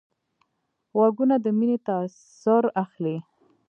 غوږونه 0.95 1.35
د 1.43 1.45
مینې 1.57 1.77
تاثر 1.87 2.63
اخلي 2.83 3.17